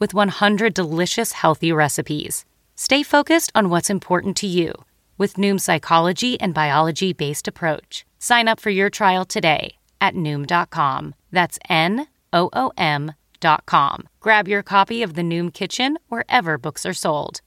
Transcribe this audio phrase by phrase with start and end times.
[0.00, 2.44] with 100 delicious healthy recipes.
[2.74, 4.72] Stay focused on what's important to you
[5.18, 8.06] with Noom's psychology and biology based approach.
[8.18, 11.14] Sign up for your trial today at Noom.com.
[11.30, 14.08] That's N O O M dot com.
[14.20, 17.42] Grab your copy of The Noom Kitchen wherever books are sold.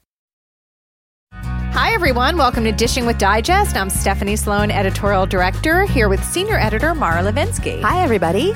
[1.33, 2.37] Hi, everyone.
[2.37, 3.75] Welcome to Dishing with Digest.
[3.75, 7.81] I'm Stephanie Sloane, editorial director, here with senior editor Mara Levinsky.
[7.81, 8.53] Hi, everybody.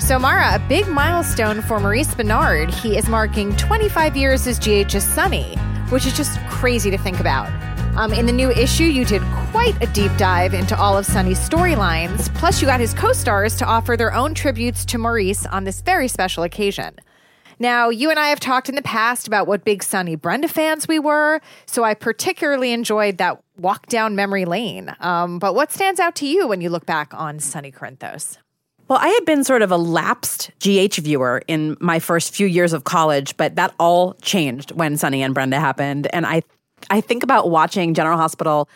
[0.00, 2.72] So, Mara, a big milestone for Maurice Benard.
[2.72, 5.56] He is marking 25 years as GH's Sonny,
[5.90, 7.48] which is just crazy to think about.
[7.96, 11.38] Um, in the new issue, you did quite a deep dive into all of Sonny's
[11.38, 12.34] storylines.
[12.34, 15.82] Plus, you got his co stars to offer their own tributes to Maurice on this
[15.82, 16.96] very special occasion.
[17.58, 20.88] Now, you and I have talked in the past about what big Sonny Brenda fans
[20.88, 24.96] we were, so I particularly enjoyed that walk down memory lane.
[25.00, 28.38] Um, but what stands out to you when you look back on Sonny Corinthos?
[28.90, 32.72] Well, I had been sort of a lapsed GH viewer in my first few years
[32.72, 36.08] of college, but that all changed when Sonny and Brenda happened.
[36.12, 36.42] And I
[36.90, 38.68] I think about watching General Hospital.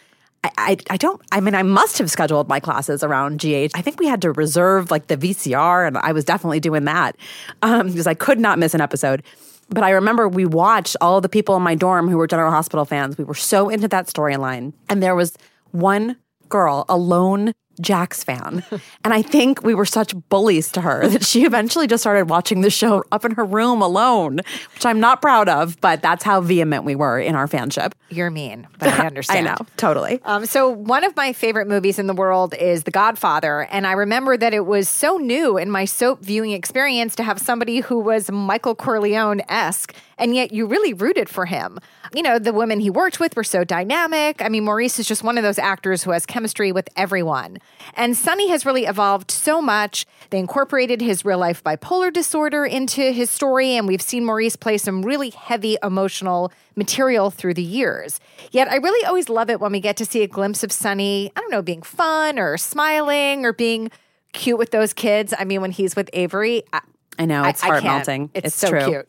[0.44, 3.72] I, I, I don't, I mean, I must have scheduled my classes around GH.
[3.74, 7.16] I think we had to reserve like the VCR, and I was definitely doing that
[7.62, 9.24] um, because I could not miss an episode.
[9.68, 12.84] But I remember we watched all the people in my dorm who were General Hospital
[12.84, 13.18] fans.
[13.18, 14.74] We were so into that storyline.
[14.88, 15.36] And there was
[15.72, 16.16] one
[16.48, 18.64] girl, a lone Jax fan.
[19.04, 22.60] and I think we were such bullies to her that she eventually just started watching
[22.60, 24.40] the show up in her room alone,
[24.74, 27.92] which I'm not proud of, but that's how vehement we were in our fanship.
[28.10, 29.48] You're mean, but I understand.
[29.48, 30.20] I know, totally.
[30.24, 33.62] Um, so, one of my favorite movies in the world is The Godfather.
[33.70, 37.38] And I remember that it was so new in my soap viewing experience to have
[37.38, 41.78] somebody who was Michael Corleone esque and yet you really rooted for him.
[42.14, 44.42] You know, the women he worked with were so dynamic.
[44.42, 47.58] I mean, Maurice is just one of those actors who has chemistry with everyone.
[47.94, 50.06] And Sonny has really evolved so much.
[50.30, 54.78] They incorporated his real life bipolar disorder into his story, and we've seen Maurice play
[54.78, 58.20] some really heavy emotional material through the years.
[58.50, 61.30] Yet I really always love it when we get to see a glimpse of Sonny,
[61.36, 63.90] I don't know, being fun or smiling or being
[64.32, 65.32] cute with those kids.
[65.38, 66.80] I mean, when he's with Avery, I,
[67.18, 68.30] I know it's I, heart I melting.
[68.34, 68.84] It's, It's so true.
[68.84, 69.08] cute.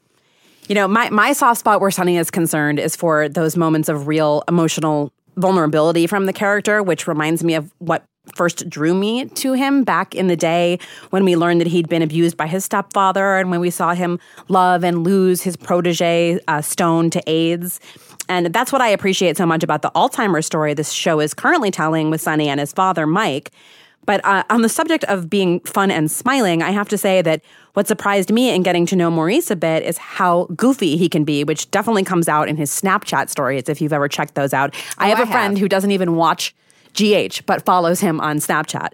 [0.68, 4.08] You know, my, my soft spot where Sonny is concerned is for those moments of
[4.08, 9.53] real emotional vulnerability from the character, which reminds me of what first drew me to
[9.53, 13.38] him back in the day when we learned that he'd been abused by his stepfather
[13.38, 17.80] and when we saw him love and lose his protege, uh, Stone, to AIDS.
[18.28, 21.72] And that's what I appreciate so much about the Alzheimer's story this show is currently
[21.72, 23.52] telling with Sonny and his father, Mike.
[24.06, 27.41] But uh, on the subject of being fun and smiling, I have to say that
[27.74, 31.24] what surprised me in getting to know Maurice a bit is how goofy he can
[31.24, 34.75] be, which definitely comes out in his Snapchat stories if you've ever checked those out.
[34.97, 35.59] I have I a friend have.
[35.59, 36.56] who doesn't even watch
[36.96, 38.90] GH but follows him on Snapchat.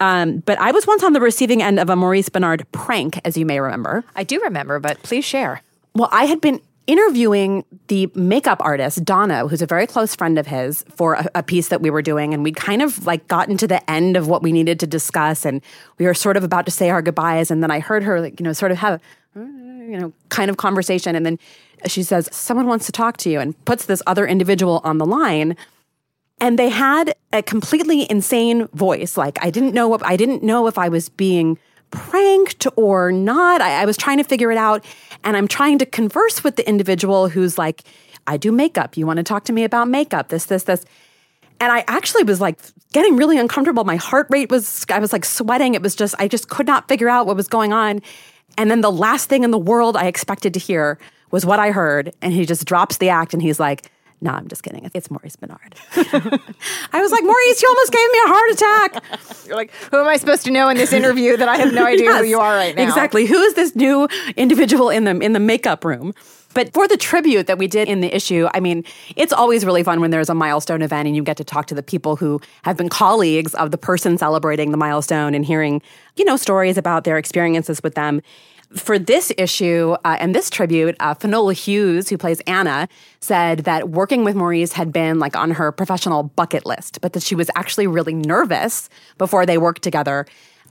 [0.00, 3.36] Um, but I was once on the receiving end of a Maurice Benard prank, as
[3.36, 4.04] you may remember.
[4.16, 5.62] I do remember, but please share.
[5.94, 10.46] Well, I had been interviewing the makeup artist Donna, who's a very close friend of
[10.46, 13.56] his, for a, a piece that we were doing, and we'd kind of like gotten
[13.58, 15.62] to the end of what we needed to discuss, and
[15.98, 18.40] we were sort of about to say our goodbyes, and then I heard her, like,
[18.40, 19.00] you know, sort of have,
[19.36, 21.38] a, you know, kind of conversation, and then
[21.86, 25.06] she says, "Someone wants to talk to you," and puts this other individual on the
[25.06, 25.56] line.
[26.40, 29.16] And they had a completely insane voice.
[29.16, 31.58] Like I didn't know what I didn't know if I was being
[31.90, 33.60] pranked or not.
[33.60, 34.84] I, I was trying to figure it out.
[35.24, 37.84] And I'm trying to converse with the individual who's like,
[38.26, 38.96] I do makeup.
[38.96, 40.84] You want to talk to me about makeup, this, this, this.
[41.58, 42.58] And I actually was like
[42.92, 43.84] getting really uncomfortable.
[43.84, 45.74] My heart rate was, I was like sweating.
[45.74, 48.00] It was just, I just could not figure out what was going on.
[48.56, 50.98] And then the last thing in the world I expected to hear
[51.30, 52.14] was what I heard.
[52.22, 53.90] And he just drops the act and he's like,
[54.20, 54.90] no, I'm just kidding.
[54.92, 55.74] It's Maurice Benard.
[56.92, 59.46] I was like, Maurice, you almost gave me a heart attack.
[59.46, 61.86] You're like, who am I supposed to know in this interview that I have no
[61.86, 62.82] idea who you are right now?
[62.82, 63.26] Exactly.
[63.26, 66.12] Who is this new individual in the in the makeup room?
[66.52, 68.84] But for the tribute that we did in the issue, I mean,
[69.14, 71.74] it's always really fun when there's a milestone event and you get to talk to
[71.74, 75.80] the people who have been colleagues of the person celebrating the milestone and hearing,
[76.16, 78.20] you know, stories about their experiences with them.
[78.76, 82.88] For this issue uh, and this tribute, uh, Finola Hughes, who plays Anna,
[83.20, 87.22] said that working with Maurice had been like on her professional bucket list, but that
[87.22, 88.88] she was actually really nervous
[89.18, 90.24] before they worked together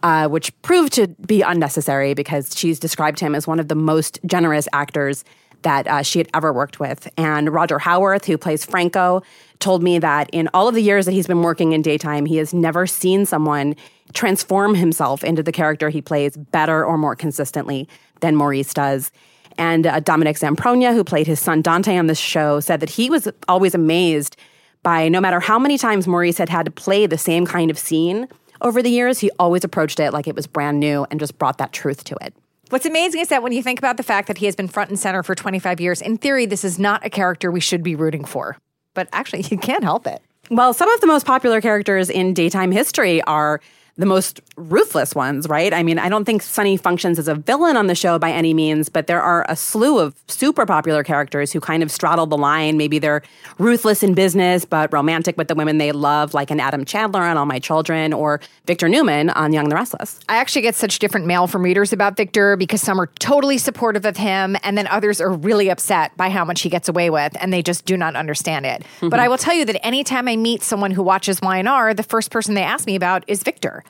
[0.04, 4.19] uh, which proved to be unnecessary because she's described him as one of the most
[4.25, 5.24] generous actors
[5.62, 7.10] that uh, she had ever worked with.
[7.18, 9.22] And Roger Howarth, who plays Franco,
[9.60, 12.38] told me that in all of the years that he's been working in daytime, he
[12.38, 13.75] has never seen someone
[14.14, 17.88] transform himself into the character he plays better or more consistently
[18.22, 19.12] than Maurice does.
[19.58, 23.10] And uh, Dominic Zamprogna, who played his son Dante on this show, said that he
[23.10, 24.38] was always amazed
[24.84, 27.78] by no matter how many times Maurice had had to play the same kind of
[27.78, 28.28] scene
[28.62, 31.58] over the years, he always approached it like it was brand new and just brought
[31.60, 32.34] that truth to it.
[32.70, 34.90] What's amazing is that when you think about the fact that he has been front
[34.90, 37.96] and center for 25 years, in theory, this is not a character we should be
[37.96, 38.58] rooting for.
[38.94, 40.22] But actually, you can't help it.
[40.52, 43.62] Well, some of the most popular characters in daytime history are
[44.00, 45.74] the most ruthless ones, right?
[45.74, 48.54] I mean, I don't think Sonny functions as a villain on the show by any
[48.54, 52.38] means, but there are a slew of super popular characters who kind of straddle the
[52.38, 52.78] line.
[52.78, 53.22] Maybe they're
[53.57, 57.38] ruthless in business, but romantic with the women they love, like an Adam Chandler on
[57.38, 60.22] All My Children or Victor Newman on Young and the Restless.
[60.30, 64.06] I actually get such different mail from readers about Victor because some are totally supportive
[64.06, 67.36] of him, and then others are really upset by how much he gets away with,
[67.42, 68.81] and they just do not understand it.
[68.81, 69.10] Mm-hmm.
[69.10, 72.31] But I will tell you that anytime I meet someone who watches Y&R, the first
[72.31, 73.84] person they ask me about is Victor.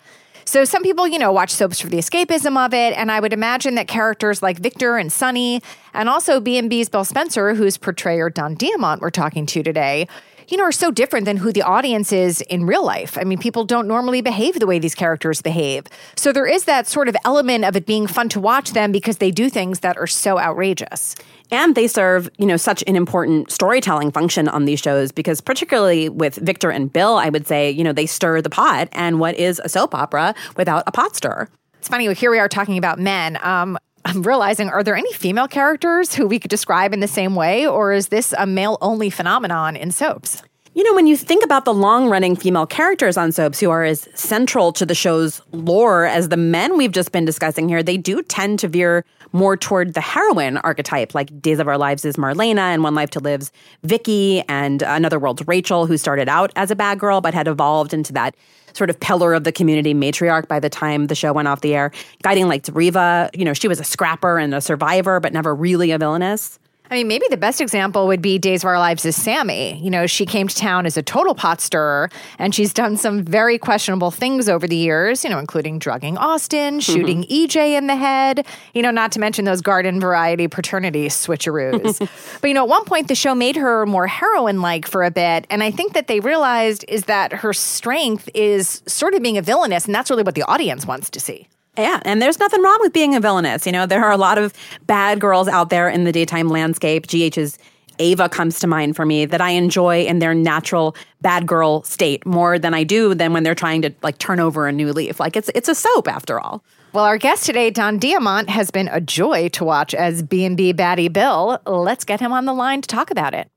[0.46, 3.34] So some people, you know, watch soaps for the escapism of it, and I would
[3.34, 5.62] imagine that characters like Victor and Sonny,
[5.94, 10.08] and also B&B's Bill Spencer, whose portrayer Don Diamont we're talking to today,
[10.50, 13.18] you know, are so different than who the audience is in real life.
[13.18, 15.86] I mean, people don't normally behave the way these characters behave.
[16.16, 19.18] So there is that sort of element of it being fun to watch them because
[19.18, 21.16] they do things that are so outrageous.
[21.52, 26.10] And they serve, you know, such an important storytelling function on these shows because particularly
[26.10, 28.90] with Victor and Bill, I would say, you know, they stir the pot.
[28.92, 31.48] And what is a soap opera without a pot stir?
[31.80, 33.40] It's funny, here we are talking about men.
[33.42, 37.36] Um, I'm realizing, are there any female characters who we could describe in the same
[37.36, 40.42] way, or is this a male only phenomenon in soaps?
[40.74, 43.84] You know, when you think about the long running female characters on soaps who are
[43.84, 47.98] as central to the show's lore as the men we've just been discussing here, they
[47.98, 52.16] do tend to veer more toward the heroine archetype, like Days of Our Lives' is
[52.16, 53.52] Marlena and One Life to Live's
[53.84, 57.94] Vicky and Another World's Rachel, who started out as a bad girl but had evolved
[57.94, 58.36] into that
[58.74, 61.76] sort of pillar of the community matriarch by the time the show went off the
[61.76, 61.92] air.
[62.24, 65.92] Guiding Lights Reva, you know, she was a scrapper and a survivor, but never really
[65.92, 66.60] a villainess.
[66.92, 69.78] I mean, maybe the best example would be Days of Our Lives is Sami.
[69.80, 72.10] You know, she came to town as a total pot stirrer,
[72.40, 76.80] and she's done some very questionable things over the years, you know, including drugging Austin,
[76.80, 76.80] mm-hmm.
[76.80, 77.46] shooting mm-hmm.
[77.46, 78.44] EJ in the head,
[78.74, 82.00] you know, not to mention those garden variety paternity switcheroos.
[82.42, 85.12] but, you know, at one point, the show made her more heroine like for a
[85.12, 85.46] bit.
[85.52, 89.44] And I think that they realized is that her strength is sort of being a
[89.44, 91.48] villainess, and that's really what the audience wants to see.
[91.80, 93.66] Yeah, and there's nothing wrong with being a villainess.
[93.66, 94.54] You know, there are a lot of
[94.86, 97.08] bad girls out there in the daytime landscape.
[97.08, 97.58] GH's
[98.00, 102.26] Ava comes to mind for me that I enjoy in their natural bad girl state
[102.26, 105.20] more than I do than when they're trying to like turn over a new leaf.
[105.20, 106.64] Like it's it's a soap after all.
[106.92, 111.12] Well, our guest today, Don Diamont, has been a joy to watch as B&B Baddie
[111.14, 111.60] Bill.
[111.68, 113.48] Let's get him on the line to talk about it.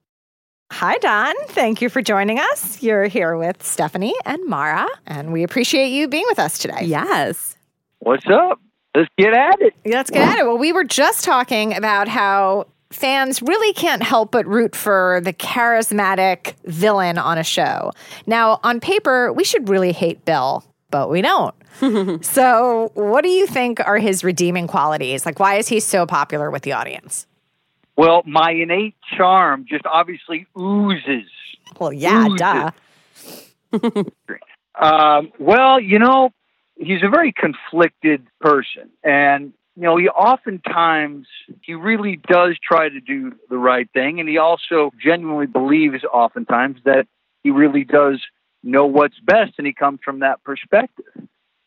[0.70, 1.34] Hi, Don.
[1.46, 2.82] Thank you for joining us.
[2.82, 6.80] You're here with Stephanie and Mara, and we appreciate you being with us today.
[6.82, 7.56] Yes.
[8.02, 8.60] What's up?
[8.96, 9.74] Let's get at it.
[9.86, 10.44] Let's get at it.
[10.44, 15.32] Well, we were just talking about how fans really can't help but root for the
[15.32, 17.92] charismatic villain on a show.
[18.26, 21.54] Now, on paper, we should really hate Bill, but we don't.
[22.24, 25.24] so, what do you think are his redeeming qualities?
[25.24, 27.28] Like, why is he so popular with the audience?
[27.96, 31.30] Well, my innate charm just obviously oozes.
[31.78, 32.40] Well, yeah, oozes.
[32.40, 34.04] duh.
[34.84, 36.30] um, well, you know,
[36.82, 38.90] he's a very conflicted person.
[39.02, 41.26] And you know he oftentimes
[41.62, 44.20] he really does try to do the right thing.
[44.20, 47.06] And he also genuinely believes oftentimes that
[47.42, 48.20] he really does
[48.62, 49.54] know what's best.
[49.58, 51.06] And he comes from that perspective.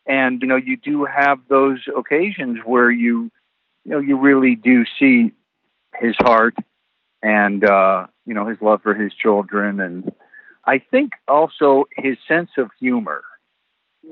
[0.06, 3.32] And you know you do have those occasions where you
[3.84, 5.32] you know you really do see
[5.96, 6.56] his heart
[7.24, 9.80] and uh you know his love for his children.
[9.80, 10.12] And
[10.66, 13.24] i think also his sense of humor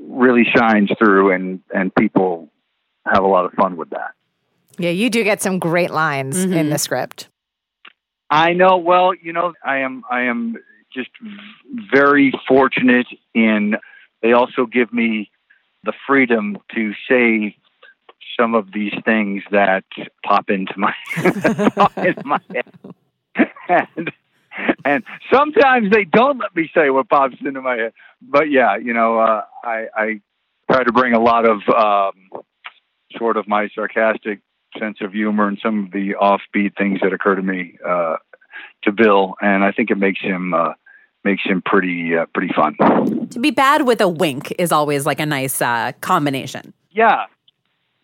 [0.01, 2.49] really shines through, and and people
[3.05, 4.11] have a lot of fun with that.
[4.77, 6.53] Yeah, you do get some great lines mm-hmm.
[6.53, 7.29] in the script.
[8.29, 8.77] I know.
[8.77, 10.55] Well, you know, I am I am
[10.93, 11.09] just
[11.91, 13.75] very fortunate in
[14.21, 15.29] they also give me
[15.83, 17.57] the freedom to say
[18.39, 19.83] some of these things that
[20.25, 20.93] pop into my
[21.75, 22.65] pop into my head.
[23.95, 24.11] and,
[24.85, 27.93] and sometimes they don't let me say what pops into my head.
[28.21, 30.21] But yeah, you know, uh, I, I
[30.71, 32.43] try to bring a lot of um,
[33.17, 34.39] sort of my sarcastic
[34.79, 38.17] sense of humor and some of the offbeat things that occur to me uh,
[38.83, 40.73] to Bill, and I think it makes him uh,
[41.23, 43.27] makes him pretty uh, pretty fun.
[43.29, 46.73] To be bad with a wink is always like a nice uh, combination.
[46.91, 47.25] Yeah.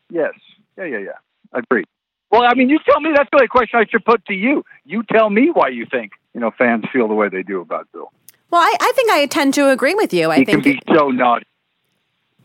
[0.10, 0.34] Yes.
[0.78, 0.86] Yeah.
[0.86, 1.00] Yeah.
[1.00, 1.12] Yeah.
[1.54, 1.86] Agree.
[2.32, 3.10] Well, I mean, you tell me.
[3.16, 4.64] That's really a question I should put to you.
[4.86, 7.88] You tell me why you think you know fans feel the way they do about
[7.92, 8.12] Bill.
[8.52, 10.32] Well, I, I think I tend to agree with you.
[10.32, 11.46] I he think can be so naughty.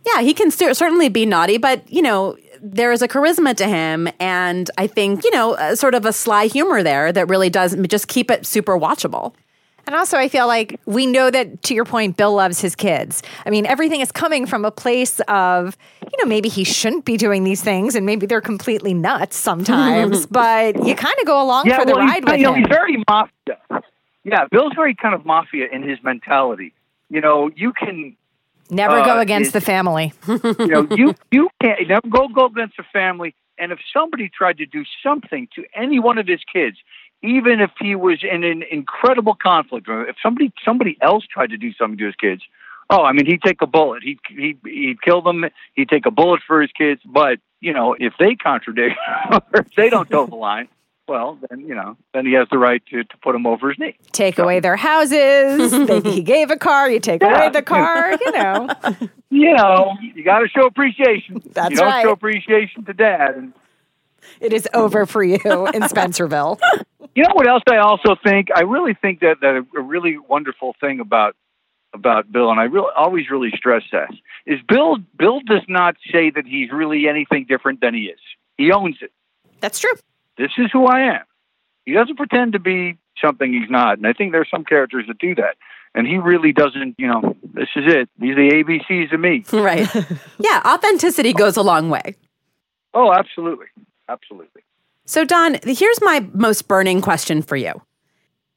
[0.06, 3.66] Yeah, he can cer- certainly be naughty, but you know, there is a charisma to
[3.66, 7.48] him, and I think you know, uh, sort of a sly humor there that really
[7.50, 9.34] does just keep it super watchable.
[9.86, 13.22] And also, I feel like we know that, to your point, Bill loves his kids.
[13.44, 15.76] I mean, everything is coming from a place of,
[16.10, 20.24] you know, maybe he shouldn't be doing these things and maybe they're completely nuts sometimes,
[20.30, 22.54] but you kind of go along Yeah, for the well, ride he's, with you know,
[22.54, 22.60] him.
[22.62, 23.58] he's very mafia.
[24.24, 26.72] Yeah, Bill's very kind of mafia in his mentality.
[27.10, 28.16] You know, you can
[28.70, 30.12] Never uh, go against the family.
[30.26, 33.34] you know, you you can't never go go against the family.
[33.58, 36.76] And if somebody tried to do something to any one of his kids,
[37.22, 41.56] even if he was in an incredible conflict, or if somebody somebody else tried to
[41.56, 42.42] do something to his kids,
[42.90, 44.02] oh, I mean, he'd take a bullet.
[44.02, 45.44] He he he'd kill them.
[45.74, 47.02] He'd take a bullet for his kids.
[47.04, 48.96] But you know, if they contradict
[49.30, 50.68] or if they don't toe the line,
[51.06, 53.78] well, then you know, then he has the right to to put them over his
[53.78, 53.96] knee.
[54.12, 55.72] Take away their houses.
[55.88, 56.90] Maybe he gave a car.
[56.90, 57.36] You take Yeah.
[57.36, 58.12] away the car.
[58.12, 58.68] You know,
[59.30, 61.42] You know, you got to show appreciation.
[61.52, 62.02] That's you don't right.
[62.04, 63.52] show appreciation to dad, and
[64.40, 66.58] it is over for you in Spencerville.
[67.14, 68.48] You know what else I also think?
[68.54, 71.36] I really think that, that a really wonderful thing about
[71.92, 74.08] about Bill, and I really always really stress that,
[74.46, 78.18] is Bill Bill does not say that he's really anything different than he is.
[78.56, 79.12] He owns it.
[79.60, 79.92] That's true.
[80.36, 81.22] This is who I am.
[81.84, 83.98] He doesn't pretend to be something he's not.
[83.98, 85.56] And I think there's some characters that do that.
[85.94, 88.08] And he really doesn't, you know, this is it.
[88.18, 89.44] These are the ABCs of me.
[89.52, 89.88] Right.
[90.38, 92.16] yeah, authenticity goes a long way.
[92.92, 93.66] Oh, absolutely.
[94.08, 94.62] Absolutely.
[95.06, 97.72] So, Don, here's my most burning question for you.
[97.76, 97.82] Oh,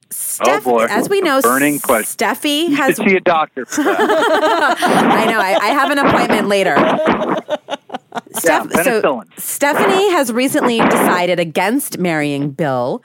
[0.10, 0.86] Steph, Oh, boy.
[0.89, 2.17] as we know, Burning question.
[2.27, 2.96] Steffi has.
[2.96, 4.00] should see a doctor for that.
[4.79, 5.39] I know.
[5.39, 6.75] I, I have an appointment later.
[8.44, 9.24] yeah, Steph- so.
[9.38, 13.03] Stephanie has recently decided against marrying Bill.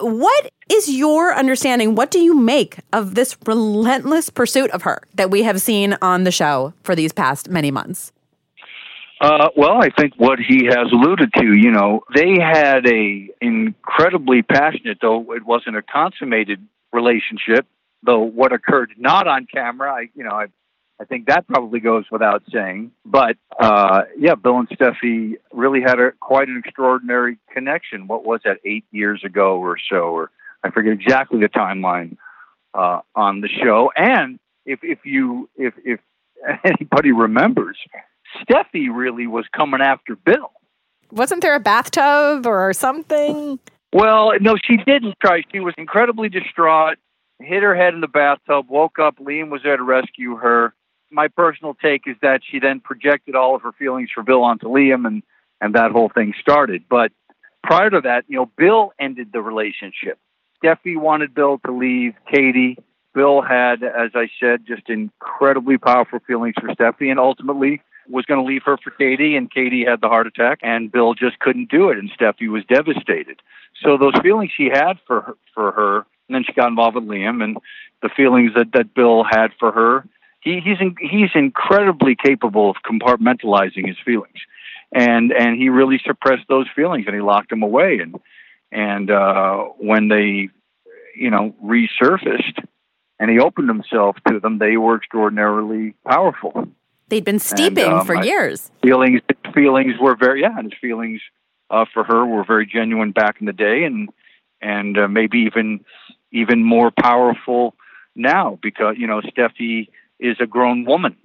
[0.00, 1.94] What is your understanding?
[1.94, 6.24] What do you make of this relentless pursuit of her that we have seen on
[6.24, 8.12] the show for these past many months?
[9.20, 14.42] Uh, well, I think what he has alluded to, you know, they had a incredibly
[14.42, 17.66] passionate, though it wasn't a consummated relationship.
[18.02, 20.46] Though what occurred not on camera, I, you know, I,
[21.00, 22.92] I think that probably goes without saying.
[23.04, 28.06] But uh, yeah, Bill and Steffi really had a quite an extraordinary connection.
[28.06, 28.58] What was that?
[28.64, 30.30] Eight years ago or so, or
[30.62, 32.16] I forget exactly the timeline
[32.74, 33.90] uh, on the show.
[33.96, 36.00] And if if you if if
[36.64, 37.76] anybody remembers,
[38.42, 40.52] Steffi really was coming after Bill.
[41.10, 43.58] Wasn't there a bathtub or something?
[43.92, 45.42] Well, no, she didn't try.
[45.52, 46.98] She was incredibly distraught,
[47.38, 49.18] hit her head in the bathtub, woke up.
[49.18, 50.74] Liam was there to rescue her.
[51.14, 54.66] My personal take is that she then projected all of her feelings for Bill onto
[54.66, 55.22] Liam, and
[55.60, 56.84] and that whole thing started.
[56.90, 57.12] But
[57.62, 60.18] prior to that, you know, Bill ended the relationship.
[60.62, 62.76] Steffi wanted Bill to leave Katie.
[63.14, 68.40] Bill had, as I said, just incredibly powerful feelings for Steffi, and ultimately was going
[68.40, 71.70] to leave her for Katie, and Katie had the heart attack, and Bill just couldn't
[71.70, 73.40] do it, and Steffi was devastated.
[73.82, 75.96] So those feelings she had for her, for her,
[76.28, 77.56] and then she got involved with Liam, and
[78.02, 80.04] the feelings that that Bill had for her.
[80.44, 84.36] He, he's in, he's incredibly capable of compartmentalizing his feelings,
[84.92, 88.16] and and he really suppressed those feelings, and he locked them away, and
[88.70, 90.50] and uh, when they,
[91.16, 92.62] you know, resurfaced,
[93.18, 96.68] and he opened himself to them, they were extraordinarily powerful.
[97.08, 98.70] They'd been steeping um, for years.
[98.82, 99.22] feelings
[99.54, 101.20] feelings were very yeah and his feelings
[101.70, 104.10] uh, for her were very genuine back in the day and
[104.60, 105.84] and uh, maybe even
[106.32, 107.74] even more powerful
[108.16, 109.88] now because you know Steffi
[110.24, 111.16] is a grown woman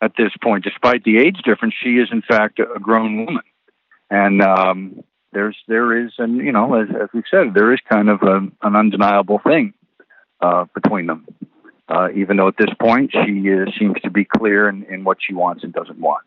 [0.00, 3.42] at this point despite the age difference she is in fact a, grown woman
[4.10, 8.08] and um there's there is and you know as, as we've said there is kind
[8.08, 9.74] of a, an undeniable thing
[10.40, 11.26] uh between them
[11.86, 15.18] uh, even though at this point she uh, seems to be clear in, in what
[15.20, 16.24] she wants and doesn't want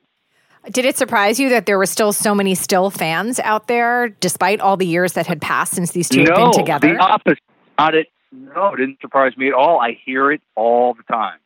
[0.70, 4.60] Did it surprise you that there were still so many still fans out there, despite
[4.60, 6.94] all the years that had passed since these two no, had been together?
[6.94, 7.40] the opposite.
[7.80, 8.08] Not it.
[8.32, 9.80] No, it didn't surprise me at all.
[9.80, 11.40] I hear it all the time.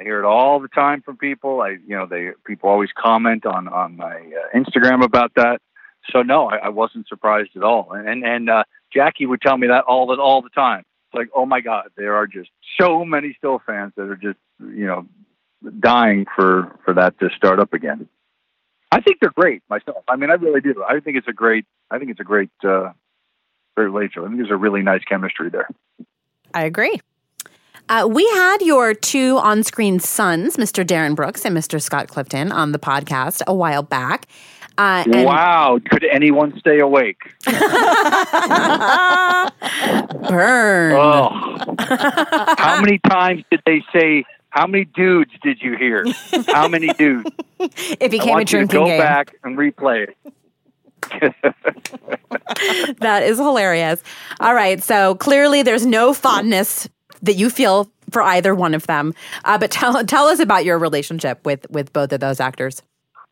[0.00, 1.60] I hear it all the time from people.
[1.60, 5.60] I, you know, they people always comment on on my uh, Instagram about that.
[6.10, 7.92] So no, I, I wasn't surprised at all.
[7.92, 10.80] And and uh, Jackie would tell me that all the all the time.
[10.80, 14.38] It's like, oh my God, there are just so many still fans that are just
[14.60, 15.06] you know
[15.78, 18.08] dying for for that to start up again.
[18.90, 20.04] I think they're great myself.
[20.08, 20.84] I mean, I really do.
[20.86, 21.64] I think it's a great.
[21.90, 22.92] I think it's a great, uh,
[23.74, 24.24] great relationship.
[24.24, 25.68] I think there's a really nice chemistry there.
[26.54, 27.00] I agree.
[27.92, 30.86] Uh, we had your two on screen sons, Mr.
[30.86, 31.78] Darin Brooks and Mr.
[31.78, 34.26] Scott Clifton, on the podcast a while back.
[34.78, 35.78] Uh, wow.
[35.90, 37.18] Could anyone stay awake?
[40.26, 40.92] Burn.
[40.94, 41.74] Oh.
[42.56, 46.06] How many times did they say, how many dudes did you hear?
[46.46, 47.28] How many dudes?
[48.00, 48.98] It became a drinking go game.
[48.98, 50.16] back and replay it.
[52.98, 54.02] that is hilarious.
[54.40, 54.82] All right.
[54.82, 56.88] So clearly there's no fondness
[57.22, 59.14] that you feel for either one of them.
[59.44, 62.82] Uh, but tell, tell us about your relationship with, with both of those actors.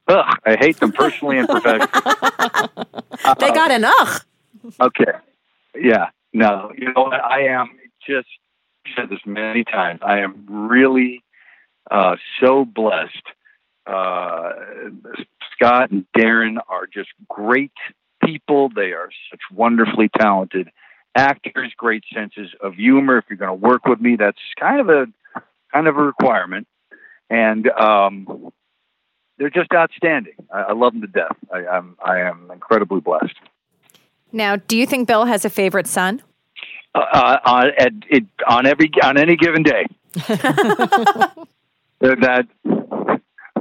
[0.09, 1.89] Ugh, I hate them personally and professionally.
[3.39, 4.23] They got an ugh.
[4.81, 5.13] Okay.
[5.75, 6.09] Yeah.
[6.33, 7.23] No, you know what?
[7.23, 7.69] I am
[8.07, 8.29] just
[8.97, 10.01] said this many times.
[10.03, 11.23] I am really
[11.91, 13.23] uh, so blessed.
[13.87, 14.53] Uh,
[15.55, 17.73] Scott and Darin are just great
[18.25, 18.69] people.
[18.69, 20.71] They are such wonderfully talented
[21.15, 23.19] actors, great senses of humor.
[23.19, 25.07] If you're going to work with me, that's kind of a
[25.73, 26.67] kind of a requirement.
[27.29, 28.53] And um,
[29.39, 30.35] they're just outstanding.
[30.53, 31.37] I, I love them to death.
[31.53, 33.35] I, I'm I am incredibly blessed.
[34.33, 36.23] Now, do you think Bill has a favorite son?
[36.95, 39.87] uh, on at, it, on every on any given day.
[40.15, 41.37] that
[42.01, 42.47] that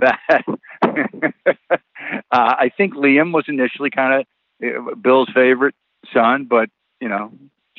[0.81, 4.25] uh, I think Liam was initially kind
[4.61, 5.75] of Bill's favorite
[6.13, 7.31] son, but you know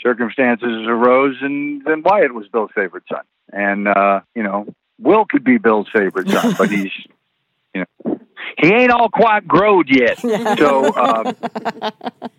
[0.02, 3.22] circumstances arose, and then Wyatt was Bill's favorite son,
[3.52, 4.66] and uh, you know
[4.98, 6.92] Will could be Bill's favorite son, but he's
[7.74, 8.18] you know
[8.58, 10.18] he ain't all quite growed yet.
[10.58, 11.34] So, um,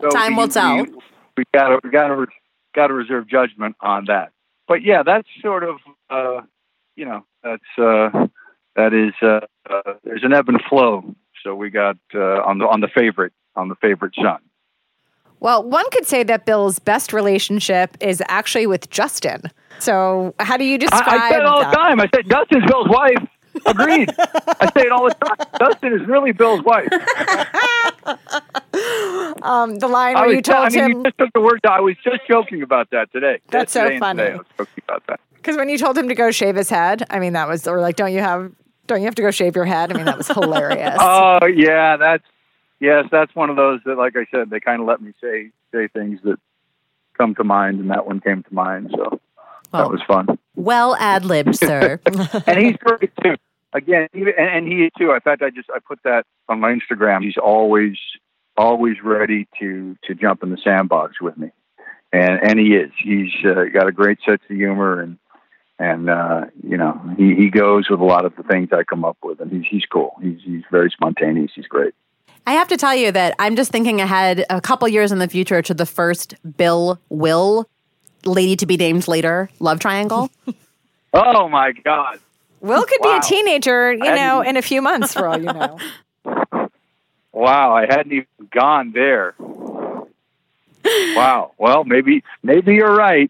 [0.01, 0.75] so Time will we- tell.
[0.83, 0.91] We,
[1.37, 2.27] we gotta we gotta
[2.73, 4.31] got to reserve judgment on that.
[4.67, 5.77] But yeah, that's sort of
[6.09, 6.41] uh,
[6.95, 8.27] you know that's uh,
[8.75, 11.15] that is uh, uh, there's an ebb and flow.
[11.43, 14.39] So we got uh, on the on the favorite on the favorite son.
[15.41, 19.41] Well, one could say that Bill's best relationship is actually with Justin.
[19.79, 21.71] So, how do you describe I, I say it all that?
[21.71, 21.99] the time.
[21.99, 23.27] I say Justin's Bill's wife.
[23.65, 24.09] Agreed.
[24.17, 25.47] I say it all the time.
[25.59, 26.87] Dustin is really Bill's wife.
[29.43, 31.59] Um, the line where you told I mean, him you just took the word.
[31.65, 33.39] I was just joking about that today.
[33.49, 34.23] That's so funny.
[34.23, 35.19] Today I was joking about that.
[35.35, 37.79] because when you told him to go shave his head, I mean that was or
[37.81, 38.51] like don't you have
[38.87, 39.91] don't you have to go shave your head?
[39.91, 40.97] I mean that was hilarious.
[40.99, 42.23] Oh yeah, that's
[42.81, 45.51] yes, that's one of those that, like I said, they kind of let me say
[45.73, 46.37] say things that
[47.17, 48.91] come to mind, and that one came to mind.
[48.93, 49.21] So
[49.71, 50.37] Well- that was fun.
[50.55, 51.99] Well ad lib, sir.
[52.05, 53.35] and he's great too.
[53.73, 55.13] Again, even, and, and he too.
[55.13, 57.23] In fact, I just I put that on my Instagram.
[57.23, 57.97] He's always
[58.57, 61.51] always ready to to jump in the sandbox with me,
[62.11, 62.91] and and he is.
[63.01, 65.17] He's uh, got a great sense of humor, and
[65.79, 69.05] and uh, you know he he goes with a lot of the things I come
[69.05, 70.13] up with, and he's he's cool.
[70.21, 71.51] He's he's very spontaneous.
[71.55, 71.93] He's great.
[72.47, 75.27] I have to tell you that I'm just thinking ahead a couple years in the
[75.27, 77.67] future to the first Bill Will
[78.25, 80.29] lady to be named later love triangle.
[81.13, 82.19] Oh my God.
[82.61, 83.11] Will could Wow.
[83.11, 85.77] be a teenager, you I hadn't know, in a few months for all you know.
[87.33, 89.35] Wow, I hadn't even gone there.
[91.15, 91.51] Wow.
[91.57, 93.29] Well, maybe maybe you're right.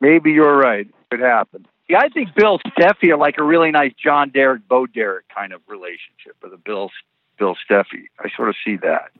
[0.00, 0.86] Maybe you're right.
[0.86, 1.66] It could happen.
[1.88, 5.52] Yeah, I think Bill Steffi are like a really nice John Derek, Bo Derek kind
[5.52, 6.90] of relationship with a Bill
[7.38, 8.04] Bill Steffi.
[8.18, 9.10] I sort of see that.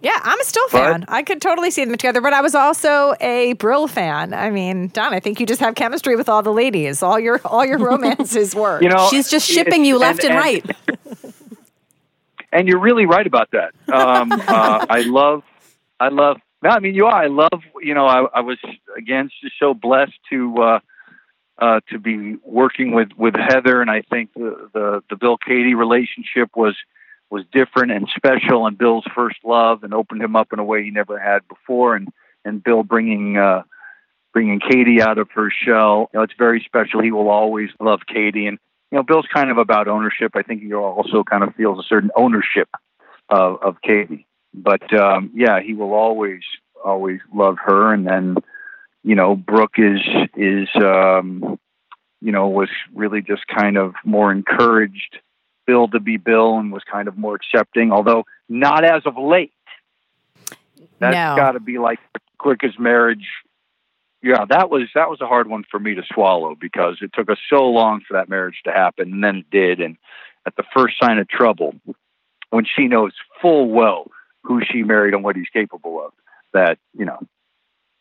[0.00, 1.04] Yeah, I'm a still But- fan.
[1.08, 4.32] I could totally see them together, but I was also a Brill fan.
[4.32, 7.02] I mean, Don, I think you just have chemistry with all the ladies.
[7.02, 8.82] All your all your romances work.
[8.82, 10.64] You know, She's just shipping you left and, right.
[12.52, 13.72] and you're really right about that.
[13.92, 15.42] Um, uh, I love,
[16.00, 16.38] I love.
[16.62, 17.22] No, I mean you are.
[17.24, 17.62] I love.
[17.80, 18.58] You know, I, I was
[18.96, 20.80] again just so blessed to uh,
[21.58, 25.74] uh, to be working with with Heather, and I think the the, the Bill Katie
[25.74, 26.76] relationship was
[27.30, 30.82] was different and special, and Bill's first love, and opened him up in a way
[30.82, 32.08] he never had before, and
[32.44, 33.36] and Bill bringing.
[33.36, 33.62] Uh,
[34.34, 37.00] Bringing Katie out of her shell, you know, it's very special.
[37.02, 38.58] He will always love Katie, and
[38.90, 40.32] you know, Bill's kind of about ownership.
[40.34, 42.68] I think he also kind of feels a certain ownership
[43.28, 44.26] of, of Katie.
[44.54, 46.40] But um, yeah, he will always,
[46.84, 47.92] always love her.
[47.92, 48.36] And then,
[49.04, 50.00] you know, Brooke is
[50.36, 51.58] is um,
[52.20, 55.18] you know was really just kind of more encouraged
[55.68, 59.52] Bill to be Bill and was kind of more accepting, although not as of late.
[60.98, 61.36] That's No.
[61.36, 63.26] got to be like the quickest marriage
[64.22, 67.30] yeah, that was that was a hard one for me to swallow because it took
[67.30, 69.80] us so long for that marriage to happen, and then it did.
[69.80, 69.96] And
[70.44, 71.76] at the first sign of trouble,
[72.50, 74.10] when she knows full well
[74.42, 76.12] who she married and what he's capable of,
[76.52, 77.18] that you know,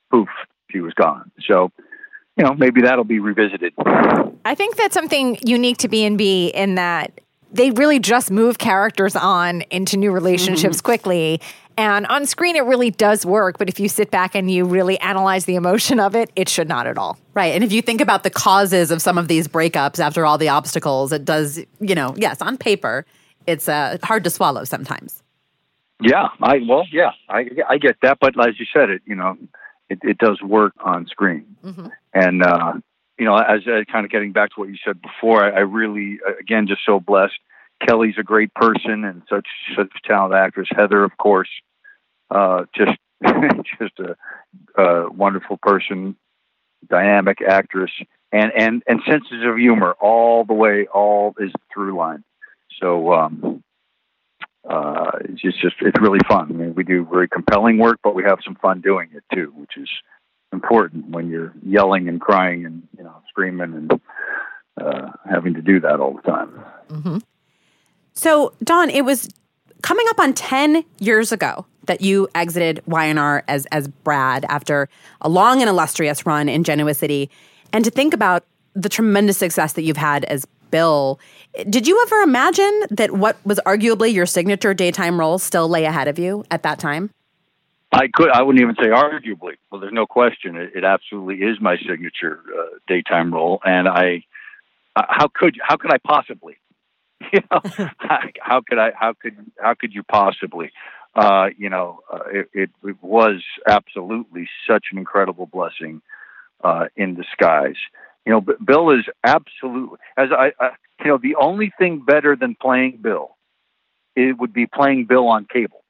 [0.09, 0.29] poof,
[0.71, 1.31] she was gone.
[1.45, 1.71] So,
[2.35, 3.73] you know, maybe that'll be revisited.
[4.43, 8.57] I think that's something unique to B and B in that they really just move
[8.57, 10.85] characters on into new relationships mm-hmm.
[10.85, 11.41] quickly.
[11.79, 13.59] And on screen, it really does work.
[13.59, 16.67] But if you sit back and you really analyze the emotion of it, it should
[16.67, 17.19] not at all.
[17.35, 17.53] Right.
[17.53, 20.49] And if you think about the causes of some of these breakups after all the
[20.49, 23.05] obstacles, it does, you know, yes, on paper,
[23.45, 25.21] it's uh, hard to swallow sometimes.
[26.01, 26.29] Yeah.
[26.41, 28.17] I, well, yeah, I, I get that.
[28.19, 29.37] But as you said, it, you know,
[29.87, 31.55] it, it does work on screen.
[31.63, 31.87] Mm-hmm.
[32.13, 32.73] And, uh,
[33.17, 35.59] you know, as uh, kind of getting back to what you said before, I, I
[35.59, 37.37] really, uh, again, just so blessed.
[37.85, 40.67] Kelly's a great person and such such talented actress.
[40.71, 41.49] Heather, of course,
[42.31, 42.97] uh, just
[43.79, 44.15] just a,
[44.81, 46.15] a wonderful person,
[46.89, 47.91] dynamic actress,
[48.31, 50.87] and and and senses of humor all the way.
[50.87, 52.23] All is through line.
[52.81, 53.63] So um,
[54.67, 56.49] uh, it's just, just it's really fun.
[56.49, 59.53] I mean, we do very compelling work, but we have some fun doing it too,
[59.55, 59.89] which is
[60.51, 63.91] important when you're yelling and crying and you know screaming and
[64.79, 66.63] uh, having to do that all the time.
[66.89, 67.17] Mm-hmm.
[68.13, 69.29] So, Don, it was
[69.81, 74.89] coming up on ten years ago that you exited Y&R as as Brad after
[75.21, 77.29] a long and illustrious run in Genoa City,
[77.73, 81.19] and to think about the tremendous success that you've had as Bill.
[81.69, 86.07] Did you ever imagine that what was arguably your signature daytime role still lay ahead
[86.07, 87.09] of you at that time?
[87.91, 88.29] I could.
[88.29, 89.53] I wouldn't even say arguably.
[89.71, 90.57] Well, there's no question.
[90.57, 94.23] It, it absolutely is my signature uh, daytime role, and I.
[94.95, 96.57] Uh, how could how could I possibly?
[97.33, 97.61] You know,
[98.39, 98.91] how could I?
[98.95, 100.71] How could how could you possibly?
[101.15, 106.03] Uh, you know, uh, it, it, it, was absolutely such an incredible blessing
[106.63, 107.75] uh, in disguise.
[108.23, 110.69] You know, Bill is absolutely as I, I,
[111.03, 113.35] you know, the only thing better than playing Bill,
[114.15, 115.83] it would be playing Bill on cable.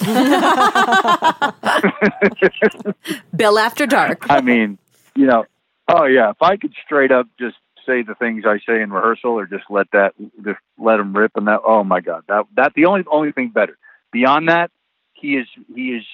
[3.36, 4.26] Bill after dark.
[4.30, 4.78] I mean,
[5.14, 5.44] you know,
[5.88, 7.56] oh yeah, if I could straight up just
[7.86, 11.32] say the things I say in rehearsal, or just let that, just let them rip,
[11.36, 13.76] and that, oh my god, that that the only only thing better.
[14.12, 14.70] Beyond that,
[15.14, 16.04] he is he is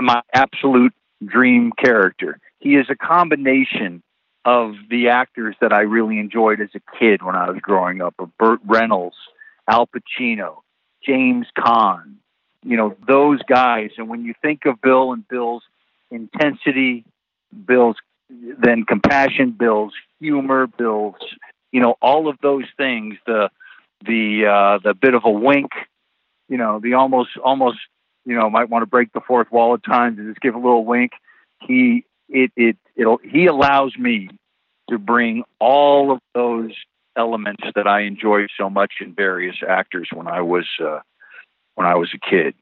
[0.00, 2.38] my absolute dream character.
[2.58, 4.02] He is a combination
[4.44, 8.14] of the actors that I really enjoyed as a kid when I was growing up,
[8.18, 9.16] of Burt Reynolds,
[9.68, 10.58] Al Pacino,
[11.04, 12.16] James Caan,
[12.66, 13.90] you know, those guys.
[13.96, 15.62] And when you think of Bill and Bill's
[16.10, 17.04] intensity,
[17.66, 17.96] Bill's
[18.28, 21.14] then compassion, Bill's humor, Bill's,
[21.72, 23.50] you know, all of those things, the
[24.04, 25.70] the uh, the bit of a wink
[26.48, 27.78] you know, the almost almost
[28.24, 30.58] you know might want to break the fourth wall at times and just give a
[30.58, 31.12] little wink.
[31.60, 34.30] He it it it'll he allows me
[34.90, 36.72] to bring all of those
[37.16, 41.00] elements that I enjoy so much in various actors when I was uh,
[41.76, 42.54] when I was a kid.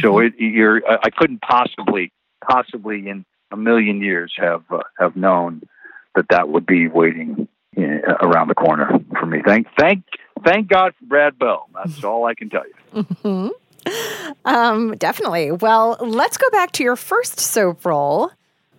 [0.00, 0.26] So mm-hmm.
[0.26, 2.12] it you're I couldn't possibly
[2.46, 5.62] possibly in a million years have uh, have known
[6.14, 9.40] that that would be waiting in, uh, around the corner for me.
[9.44, 10.04] Thank thank
[10.44, 11.68] thank God for Brad Bell.
[11.74, 13.02] That's all I can tell you.
[13.02, 13.48] Mm-hmm.
[14.44, 15.50] Um, definitely.
[15.52, 18.30] Well, let's go back to your first soap role,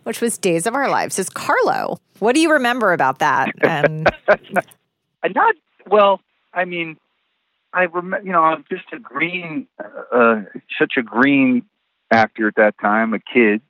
[0.03, 1.99] which was Days of Our Lives as Carlo.
[2.19, 3.51] What do you remember about that?
[3.61, 4.09] And
[5.35, 5.55] not
[5.89, 6.21] well.
[6.53, 6.97] I mean,
[7.73, 8.25] I remember.
[8.25, 10.41] You know, I'm just a green, uh, uh,
[10.79, 11.65] such a green
[12.11, 13.61] actor at that time, a kid,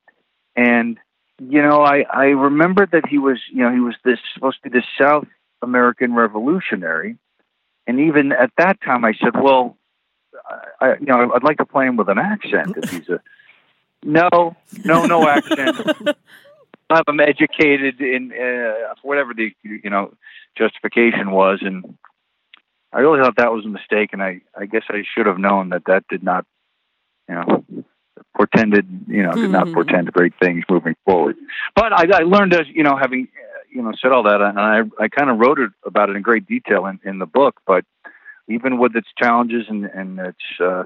[0.55, 0.97] and
[1.39, 4.69] you know, I I remember that he was, you know, he was this supposed to
[4.69, 5.27] be this South
[5.61, 7.17] American revolutionary,
[7.87, 9.77] and even at that time, I said, well,
[10.79, 13.21] I, you know, I'd like to play him with an accent if he's a.
[14.05, 15.77] No, no, no accent.
[16.89, 20.13] I'm educated in uh, whatever the you know
[20.57, 21.97] justification was, and
[22.93, 25.69] I really thought that was a mistake, and I I guess I should have known
[25.69, 26.45] that that did not,
[27.27, 27.65] you know,
[28.35, 29.73] portended you know did not mm-hmm.
[29.73, 31.35] portend great things moving forward.
[31.75, 33.27] But I, I learned as you know having
[33.73, 36.21] you know said all that, and I I kind of wrote it about it in
[36.21, 37.83] great detail in in the book, but
[38.47, 40.83] even with its challenges and and its uh,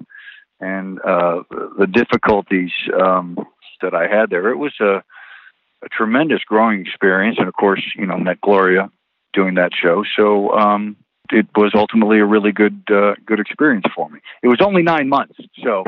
[0.59, 1.43] and uh,
[1.77, 3.37] the difficulties um,
[3.81, 5.03] that I had there, it was a,
[5.83, 8.89] a tremendous growing experience, and of course, you know, met Gloria
[9.33, 10.51] doing that show, so.
[10.51, 10.95] Um,
[11.31, 14.19] it was ultimately a really good uh, good experience for me.
[14.41, 15.83] It was only nine months, so.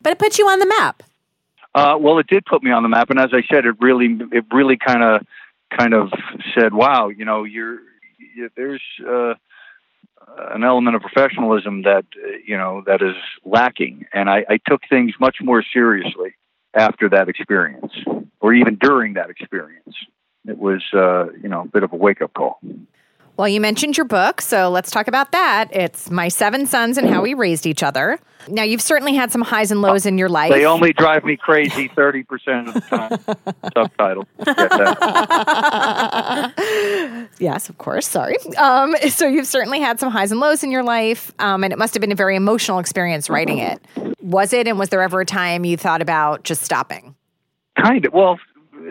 [0.00, 1.02] But it put you on the map.
[1.74, 4.18] Uh, well, it did put me on the map, and as I said, it really
[4.32, 5.26] it really kind of
[5.76, 6.10] kind of
[6.58, 7.78] said, "Wow, you know, you're
[8.34, 9.34] you, there's uh,
[10.50, 12.04] an element of professionalism that
[12.46, 16.34] you know that is lacking, and I, I took things much more seriously
[16.74, 17.92] after that experience,
[18.40, 19.94] or even during that experience.
[20.46, 22.58] It was, uh, you know, a bit of a wake up call.
[23.42, 25.68] Well, you mentioned your book, so let's talk about that.
[25.74, 28.20] It's My Seven Sons and How We Raised Each Other.
[28.46, 30.52] Now, you've certainly had some highs and lows in your life.
[30.52, 33.18] They only drive me crazy 30% of the time.
[33.74, 34.28] Subtitle.
[37.40, 38.06] yes, of course.
[38.06, 38.36] Sorry.
[38.58, 41.80] Um, so, you've certainly had some highs and lows in your life, um, and it
[41.80, 43.84] must have been a very emotional experience writing it.
[44.20, 47.16] Was it, and was there ever a time you thought about just stopping?
[47.76, 48.12] Kind of.
[48.12, 48.38] Well,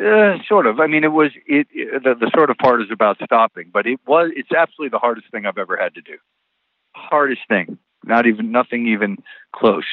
[0.02, 0.80] uh, sort of.
[0.80, 2.04] I mean, it was it, it.
[2.04, 4.32] the, the sort of part is about stopping, but it was.
[4.36, 6.18] It's absolutely the hardest thing I've ever had to do.
[6.94, 7.78] Hardest thing.
[8.04, 9.18] Not even nothing even
[9.56, 9.86] close.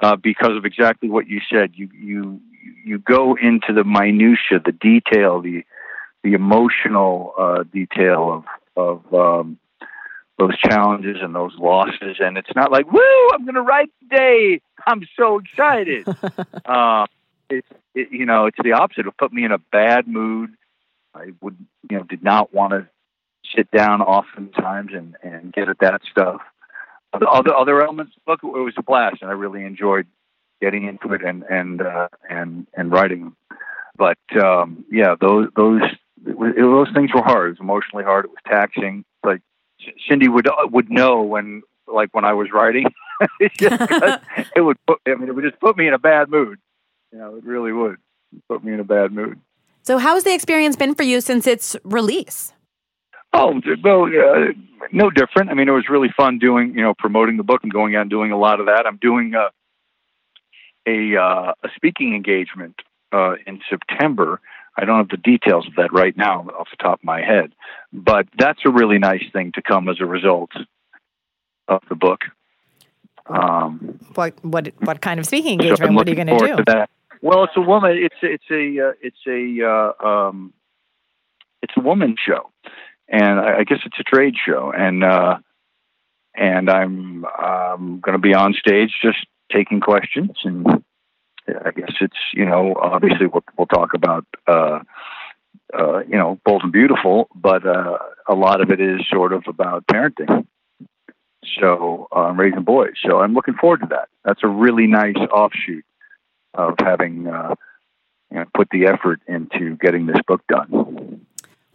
[0.00, 2.40] Uh, because of exactly what you said, you you
[2.84, 5.64] you go into the minutia, the detail, the
[6.22, 8.44] the emotional uh, detail of
[8.76, 9.58] of um,
[10.38, 13.28] those challenges and those losses, and it's not like, "Woo!
[13.32, 14.60] I'm going to write today.
[14.86, 16.06] I'm so excited."
[16.64, 17.06] uh,
[17.50, 19.06] it's it, you know, it's the opposite.
[19.06, 20.50] It put me in a bad mood.
[21.14, 21.56] I would,
[21.90, 22.88] you know, did not want to
[23.56, 26.40] sit down oftentimes and and get at that stuff.
[27.18, 30.06] The other other elements, look, it was a blast, and I really enjoyed
[30.60, 33.34] getting into it and and uh, and and writing.
[33.96, 35.82] But um, yeah, those those
[36.24, 37.48] was, those things were hard.
[37.48, 38.26] It was emotionally hard.
[38.26, 39.04] It was taxing.
[39.24, 39.40] Like
[40.08, 42.86] Cindy would would know when like when I was writing.
[43.40, 46.58] it would put, I mean, it would just put me in a bad mood.
[47.12, 47.96] You know, it really would
[48.48, 49.40] put me in a bad mood.
[49.82, 52.52] So, how's the experience been for you since its release?
[53.32, 54.52] Oh, well, uh,
[54.92, 55.50] no different.
[55.50, 58.02] I mean, it was really fun doing, you know, promoting the book and going out
[58.02, 58.84] and doing a lot of that.
[58.86, 59.50] I'm doing a
[60.86, 62.76] a, uh, a speaking engagement
[63.12, 64.40] uh, in September.
[64.76, 67.52] I don't have the details of that right now off the top of my head,
[67.92, 70.50] but that's a really nice thing to come as a result
[71.66, 72.20] of the book.
[73.26, 75.90] Um, what what what kind of speaking engagement?
[75.90, 76.84] So what are you going to do?
[77.20, 77.98] Well, it's a woman.
[77.98, 80.52] It's it's a uh, it's a uh, um,
[81.62, 82.50] it's a woman show,
[83.08, 85.38] and I, I guess it's a trade show, and uh,
[86.34, 90.66] and I'm um, going to be on stage just taking questions, and
[91.48, 94.80] I guess it's you know obviously we'll, we'll talk about uh,
[95.76, 99.44] uh, you know bold and beautiful, but uh, a lot of it is sort of
[99.48, 100.46] about parenting.
[101.60, 104.08] So um, raising boys, so I'm looking forward to that.
[104.24, 105.84] That's a really nice offshoot
[106.54, 107.54] of having uh,
[108.30, 111.26] you know, put the effort into getting this book done.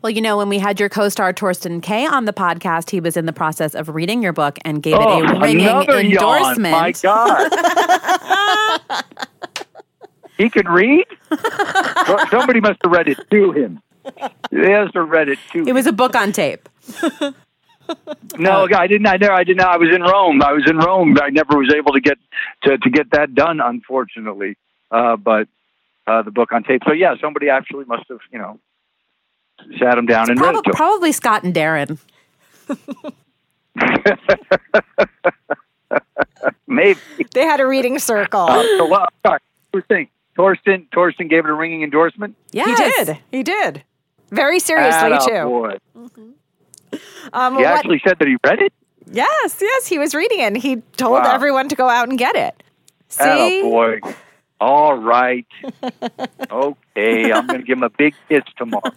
[0.02, 3.16] Well, you know, when we had your co-star Thorsten Kaye on the podcast, he was
[3.16, 7.02] in the process of reading your book and gave oh, it a ringing endorsement.
[7.02, 7.50] Yawn.
[7.50, 7.50] My
[8.92, 9.06] God.
[10.38, 11.06] he can read?
[12.30, 13.82] Somebody must have read it to him.
[14.52, 16.68] He has to read it to It was a book on tape.
[18.38, 19.08] no, I didn't.
[19.08, 19.34] I never.
[19.34, 19.62] I didn't.
[19.62, 20.42] I was in Rome.
[20.42, 21.18] I was in Rome.
[21.22, 22.18] I never was able to get
[22.64, 24.58] to to get that done, unfortunately.
[24.92, 25.48] Uh, but
[26.08, 26.82] uh, the book on tape.
[26.86, 28.60] So yeah, somebody actually must have, you know,
[29.80, 30.74] sat him down it's and prob- read it.
[30.74, 32.00] Probably Scott and Darin.
[36.68, 37.00] Maybe
[37.34, 38.42] they had a reading circle.
[38.42, 39.40] Uh, so, well, sorry,
[39.88, 40.10] thing.
[40.36, 42.36] Thorsten Thorsten gave it a ringing endorsement.
[42.52, 43.18] Yeah, he did.
[43.32, 43.84] He did.
[44.30, 45.44] Very seriously Atta too.
[45.44, 45.78] Boy.
[45.96, 46.32] Mm-hmm.
[47.32, 48.74] Um, he actually said that he read it.
[49.10, 50.44] Yes, yes, he was reading it.
[50.44, 51.34] And he told wow.
[51.34, 52.62] everyone to go out and get it.
[53.08, 54.00] See, oh boy.
[54.60, 55.48] All right.
[56.52, 58.92] okay, I'm going to give him a big kiss tomorrow.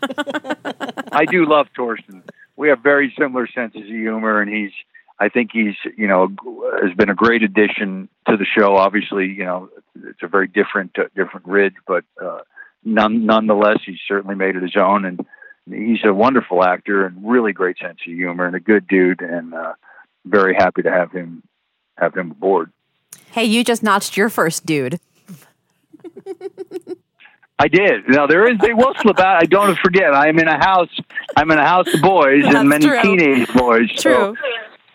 [1.13, 2.23] I do love Thorsten.
[2.57, 4.73] We have very similar senses of humor, and he's.
[5.19, 6.29] I think he's, you know,
[6.83, 8.77] has been a great addition to the show.
[8.77, 12.41] Obviously, you know, it's a very different, uh, different ridge, but uh,
[12.85, 15.07] none, nonetheless, he's certainly made it his own.
[15.07, 15.27] And
[15.69, 19.21] he's a wonderful actor and really great sense of humor and a good dude.
[19.21, 19.75] And uh,
[20.25, 21.43] very happy to have him
[21.97, 22.73] have him aboard.
[23.31, 25.01] Hey, you just notched your first dude.
[27.59, 28.09] I did.
[28.09, 29.43] Now there is they will slip out.
[29.43, 30.13] I don't forget.
[30.13, 30.91] I am in a house.
[31.37, 33.03] I'm in a house of boys That's and many true.
[33.03, 33.91] teenage boys.
[33.93, 34.37] True.
[34.37, 34.37] So,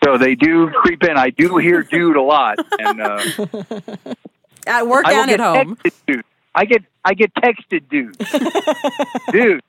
[0.04, 1.16] so they do creep in.
[1.16, 3.20] I do hear dude a lot, and uh,
[4.66, 5.76] at work and at home.
[6.06, 6.24] Dude.
[6.54, 8.16] I get I get texted, dude.
[9.32, 9.62] dude.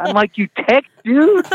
[0.00, 1.46] I'm like, you text, dude?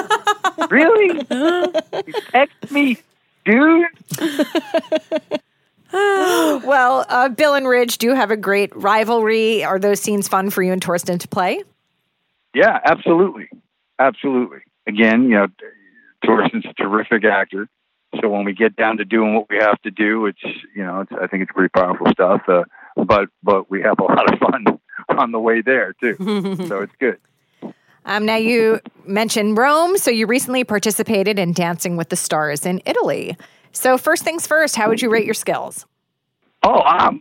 [0.70, 1.26] really?
[1.30, 2.98] You text me,
[3.46, 3.86] dude?
[5.94, 9.64] well, uh, Bill and Ridge do have a great rivalry.
[9.64, 11.64] Are those scenes fun for you and Thorsten to play?
[12.54, 13.50] Yeah, absolutely,
[14.00, 14.60] absolutely.
[14.88, 15.48] Again, you know,
[16.26, 17.68] Thorsten's a terrific actor.
[18.22, 20.44] So when we get down to doing what we have to do, it's
[20.76, 22.42] you know, it's, I think it's pretty powerful stuff.
[22.48, 22.64] Uh,
[22.96, 24.80] but but we have a lot of fun
[25.18, 26.16] on the way there too.
[26.68, 27.18] so it's good.
[28.06, 32.82] Um, now you mentioned Rome, so you recently participated in Dancing with the Stars in
[32.86, 33.38] Italy.
[33.72, 35.86] So, first things first, how would you rate your skills?
[36.64, 37.20] Oh, um,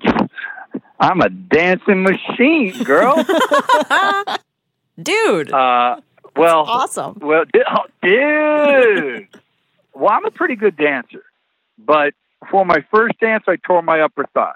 [1.01, 3.25] I'm a dancing machine, girl.
[5.03, 5.53] Dude.
[5.53, 5.97] Uh,
[6.37, 7.19] well, awesome.
[7.21, 9.29] Well, di- oh, dude.
[9.95, 11.23] well, I'm a pretty good dancer,
[11.79, 14.55] but before my first dance, I tore my upper thigh.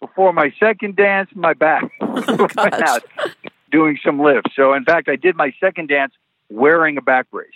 [0.00, 3.04] Before my second dance, my back out
[3.72, 4.52] doing some lifts.
[4.54, 6.12] So, in fact, I did my second dance
[6.50, 7.50] wearing a back brace.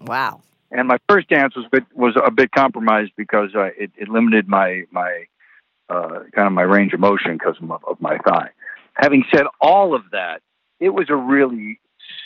[0.00, 0.40] Wow.
[0.70, 4.08] And my first dance was a bit, was a bit compromised because uh, it, it
[4.08, 5.24] limited my my
[5.88, 8.50] uh, kind of my range of motion because of, of my thigh.
[8.94, 10.40] Having said all of that,
[10.80, 11.78] it was a really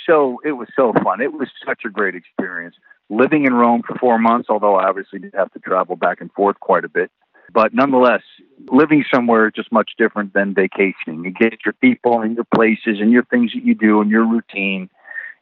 [0.07, 1.21] so it was so fun.
[1.21, 2.77] It was such a great experience
[3.09, 4.49] living in Rome for four months.
[4.49, 7.11] Although I obviously did have to travel back and forth quite a bit,
[7.53, 8.23] but nonetheless,
[8.71, 11.25] living somewhere is just much different than vacationing.
[11.25, 14.27] You get your people and your places and your things that you do and your
[14.27, 14.91] routine.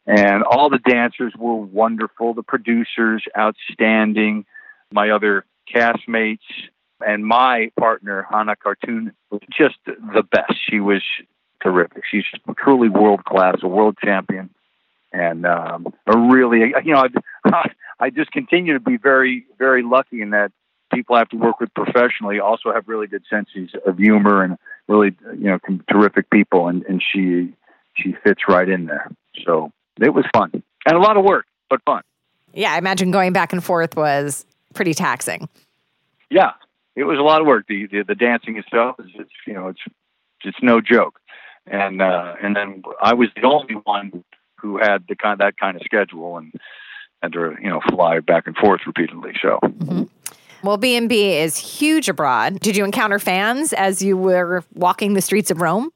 [0.07, 2.33] And all the dancers were wonderful.
[2.33, 4.45] The producers, outstanding.
[4.91, 6.37] My other castmates
[7.05, 10.53] and my partner, Hanna Karttunen, was just the best.
[10.69, 11.01] She was
[11.61, 12.03] terrific.
[12.09, 12.23] She's
[12.57, 14.49] truly world class, a world champion.
[15.11, 17.03] And um, a really, you know,
[17.45, 20.51] I, I just continue to be very, very lucky in that
[20.95, 24.57] people I have to work with professionally also have really good senses of humor and
[24.87, 25.59] really, you know,
[25.91, 26.67] terrific people.
[26.67, 27.53] And, and she,
[27.93, 29.11] she fits right in there.
[29.45, 32.03] So it was fun and a lot of work, but fun.
[32.53, 35.49] Yeah, I imagine going back and forth was pretty taxing.
[36.29, 36.51] Yeah,
[36.95, 37.65] it was a lot of work.
[37.67, 39.81] The the, the dancing itself is it's you know it's
[40.43, 41.19] it's no joke.
[41.67, 44.23] And uh, and then I was the only one
[44.57, 46.53] who had the kind that kind of schedule and
[47.21, 49.33] had to you know fly back and forth repeatedly.
[49.41, 49.59] So
[50.65, 52.59] Well, B&B is huge abroad.
[52.59, 55.91] Did you encounter fans as you were walking the streets of Rome?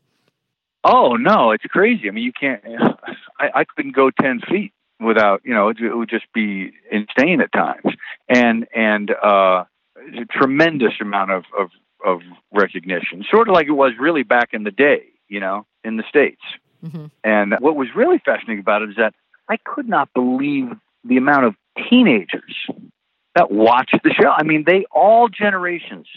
[0.83, 2.07] Oh no, it's crazy.
[2.07, 2.63] I mean, you can't.
[3.39, 7.41] I, I couldn't go ten feet without, you know, it, it would just be insane
[7.41, 7.95] at times,
[8.29, 9.65] and and uh,
[9.97, 11.69] a tremendous amount of, of
[12.05, 12.21] of
[12.53, 16.03] recognition, sort of like it was really back in the day, you know, in the
[16.07, 16.41] states.
[17.25, 19.13] And what was really fascinating about it is that
[19.49, 20.69] I could not believe
[21.03, 21.55] the amount of
[21.89, 22.67] teenagers
[23.35, 24.29] that watched the show.
[24.29, 26.07] I mean, they all generations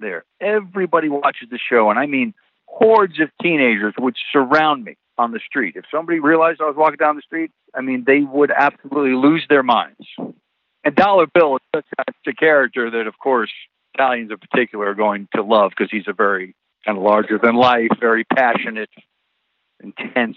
[0.00, 0.24] there.
[0.40, 2.34] Everybody watches the show, and I mean
[2.66, 5.76] hordes of teenagers would surround me on the street.
[5.76, 9.44] If somebody realized I was walking down the street, I mean, they would absolutely lose
[9.48, 10.06] their minds.
[10.84, 13.50] And Dollar Bill is such a, such a character that, of course,
[13.94, 17.54] Italians in particular are going to love because he's a very kind of larger than
[17.54, 18.90] life, very passionate,
[19.82, 20.36] intense,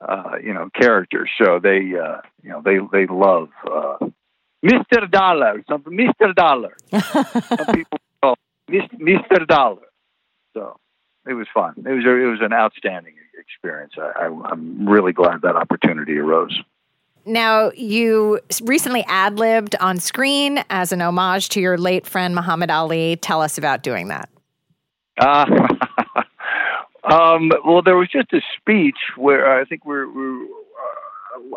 [0.00, 1.28] uh, you know, character.
[1.40, 4.06] So they, uh, you know, they they love uh,
[4.64, 5.10] Mr.
[5.10, 6.34] Dollar, something Mr.
[6.34, 6.76] Dollar.
[6.90, 8.38] Some people call
[8.70, 9.46] Mr.
[9.46, 9.82] Dollar.
[10.54, 10.76] So
[11.26, 11.74] it was fun.
[11.78, 13.94] It was it was an outstanding experience.
[13.98, 16.58] I, I, I'm really glad that opportunity arose.
[17.24, 22.70] Now, you recently ad libbed on screen as an homage to your late friend Muhammad
[22.70, 23.16] Ali.
[23.16, 24.28] Tell us about doing that.
[25.18, 25.46] Uh,
[27.04, 30.46] um, well, there was just a speech where I think we're, we're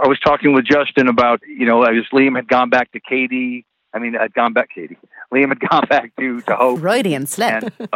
[0.03, 3.65] I was talking with Justin about, you know, as Liam had gone back to Katie.
[3.93, 4.97] I mean, had gone back, Katie.
[5.33, 6.79] Liam had gone back to, to Hope.
[6.79, 7.63] Freudian slip.
[7.79, 7.89] And,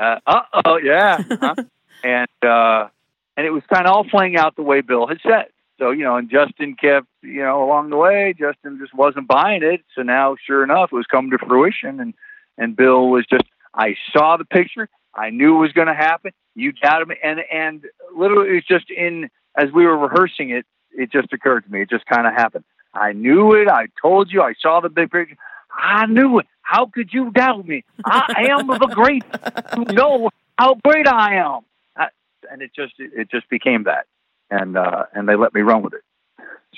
[0.00, 1.22] uh, uh oh, yeah.
[1.30, 1.54] Uh-huh.
[2.04, 2.88] and, uh,
[3.36, 5.46] and it was kind of all playing out the way Bill had said.
[5.78, 9.62] So, you know, and Justin kept, you know, along the way, Justin just wasn't buying
[9.62, 9.82] it.
[9.94, 12.00] So now, sure enough, it was coming to fruition.
[12.00, 12.14] And,
[12.56, 14.88] and Bill was just, I saw the picture.
[15.14, 16.32] I knew it was going to happen.
[16.54, 17.16] You doubted me.
[17.22, 17.84] And, and
[18.16, 20.64] literally, it was just in, as we were rehearsing it,
[20.96, 21.82] it just occurred to me.
[21.82, 22.64] It just kind of happened.
[22.94, 23.68] I knew it.
[23.68, 24.42] I told you.
[24.42, 25.36] I saw the big picture.
[25.70, 26.46] I knew it.
[26.62, 27.84] How could you doubt me?
[28.04, 29.24] I am the great.
[29.76, 31.60] You know how great I am.
[31.96, 32.06] I,
[32.50, 34.06] and it just, it just became that
[34.50, 36.02] and uh, and they let me run with it.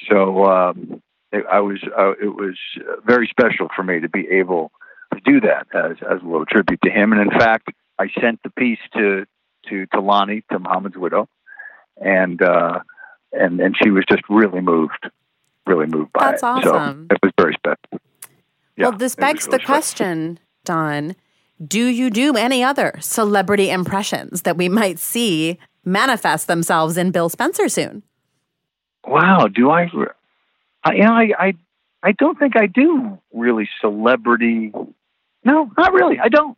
[0.09, 1.03] So um,
[1.33, 2.57] it, I was uh, it was
[3.05, 4.73] very special for me to be able
[5.15, 7.13] to do that as as a little tribute to him.
[7.13, 9.27] And in fact, I sent the piece to
[9.69, 11.29] to to to Muhammad's widow,
[11.97, 12.81] and uh,
[13.33, 15.11] and and she was just really moved,
[15.67, 16.47] really moved by That's it.
[16.47, 17.07] awesome.
[17.11, 18.03] So it was very special.
[18.77, 19.67] Yeah, well, this begs really the special.
[19.67, 21.17] question, Don.
[21.67, 27.29] Do you do any other celebrity impressions that we might see manifest themselves in Bill
[27.29, 28.05] Spencer soon?
[29.07, 29.91] Wow, do I?
[30.85, 31.53] I you know, I, I
[32.03, 34.73] I don't think I do really celebrity.
[35.45, 36.19] No, not really.
[36.21, 36.57] I don't.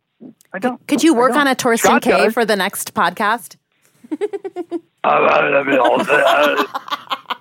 [0.53, 0.85] I don't.
[0.87, 2.33] Could you work on a Thorsten Scott K does.
[2.33, 3.55] for the next podcast?
[5.03, 6.63] Uh, I mean, also, uh,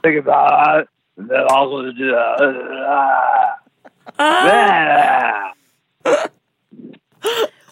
[0.02, 0.84] think about uh,
[1.16, 2.36] then also do, uh,
[4.18, 5.50] uh,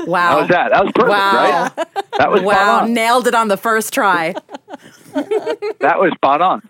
[0.06, 0.30] Wow.
[0.30, 0.70] How was that?
[0.70, 1.62] That was perfect, Wow.
[1.76, 1.86] right?
[2.18, 2.52] That was wow.
[2.52, 2.94] spot on.
[2.94, 4.34] Nailed it on the first try.
[5.14, 6.62] That was spot on.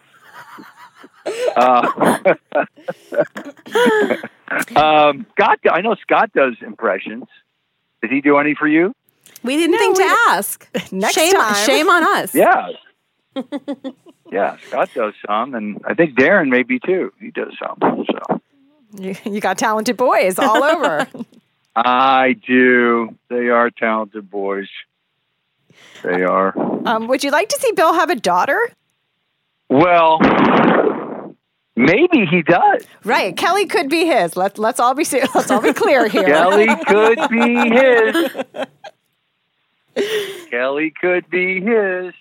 [1.56, 2.34] Uh,
[4.76, 7.24] um, Scott, I know Scott does impressions.
[8.00, 8.94] Did he do any for you?
[9.42, 10.68] We didn't No, think we- to ask.
[10.92, 11.66] Next shame, time.
[11.66, 12.34] shame on us.
[12.34, 12.68] Yeah.
[14.32, 17.12] yeah, Scott does some, and I think Darin maybe too.
[17.20, 18.04] He does some.
[18.10, 18.40] So
[18.98, 21.06] You, you got talented boys all over.
[21.76, 23.16] I do.
[23.28, 24.68] They are talented boys.
[26.02, 26.52] They are.
[26.86, 28.58] um, would you like to see Bill have a daughter?
[29.70, 30.18] Well,
[31.76, 32.84] maybe he does.
[33.04, 34.36] Right, Kelly could be his.
[34.36, 36.24] Let's let's all be let's all be clear here.
[36.24, 38.66] Kelly could be his.
[40.50, 42.14] Kelly could be his.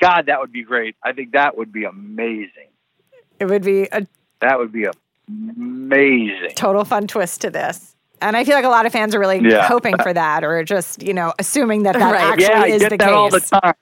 [0.00, 0.96] God, that would be great.
[1.04, 2.68] I think that would be amazing.
[3.40, 4.06] It would be a
[4.40, 4.86] That would be
[5.28, 6.50] amazing.
[6.54, 7.94] total fun twist to this.
[8.20, 9.66] And I feel like a lot of fans are really Yeah.
[9.66, 12.20] hoping for that, or just you know assuming that that Right.
[12.20, 13.14] actually yeah, I is get the that case.
[13.14, 13.74] all the time.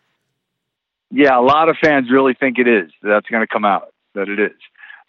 [1.11, 2.91] Yeah, a lot of fans really think it is.
[3.03, 3.93] That's going to come out.
[4.15, 4.57] That it is.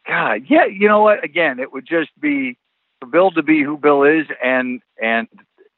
[0.07, 0.65] God, yeah.
[0.65, 1.23] You know what?
[1.23, 2.57] Again, it would just be
[2.99, 5.27] for Bill to be who Bill is, and and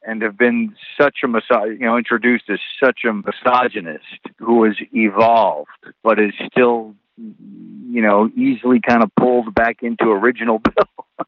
[0.03, 4.03] and have been such a misog- you know, introduced as such a misogynist
[4.37, 5.69] who has evolved,
[6.03, 11.25] but is still, you know, easily kind of pulled back into original Bill.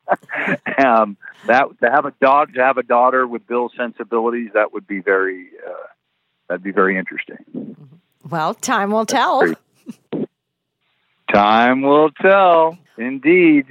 [0.86, 1.18] um,
[1.48, 5.00] that to have a daughter, to have a daughter with Bill's sensibilities, that would be
[5.00, 5.48] very.
[5.68, 5.74] Uh,
[6.48, 7.78] That'd be very interesting.
[8.30, 9.42] Well, time will tell.
[11.34, 12.78] Time will tell.
[12.98, 13.68] Indeed.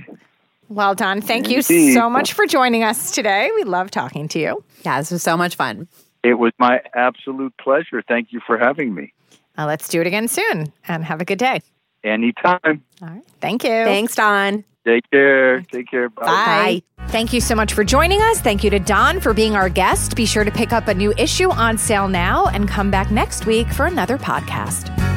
[0.71, 1.21] Well done.
[1.21, 3.51] Thank you so much for joining us today.
[3.57, 4.64] We love talking to you.
[4.85, 5.89] Yeah, this was so much fun.
[6.23, 8.03] It was my absolute pleasure.
[8.07, 9.12] Thank you for having me.
[9.59, 11.61] Uh, let's do it again soon and have a good day.
[12.05, 12.61] Anytime.
[13.03, 13.23] All right.
[13.41, 13.71] Thank you.
[13.71, 14.64] Thanks, Don.
[14.87, 15.61] Take care.
[15.62, 16.09] Take care.
[16.09, 16.25] Bye.
[16.25, 16.83] Bye.
[17.09, 18.41] Thank you so much for joining us.
[18.41, 20.14] Thank you to Don for being our guest.
[20.14, 23.45] Be sure to pick up a new issue on sale now and come back next
[23.45, 25.10] week for another podcast.